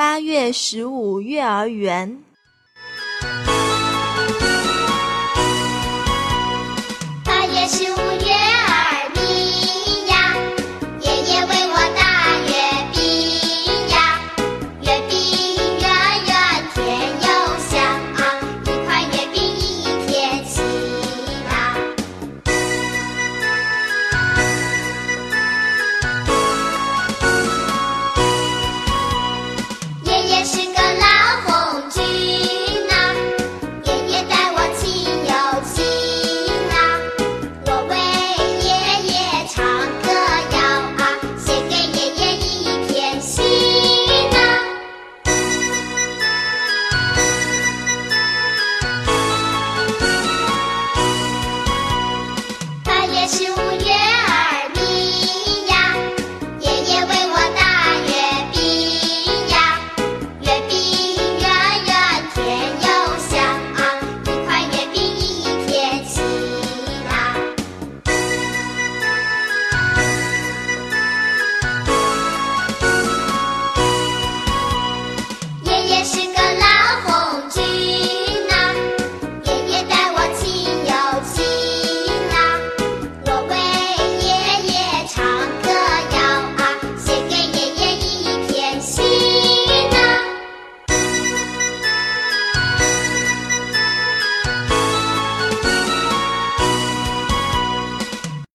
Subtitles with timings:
[0.00, 2.24] 八月十五月儿圆。